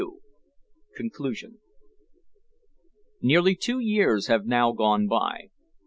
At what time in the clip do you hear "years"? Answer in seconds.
3.77-4.25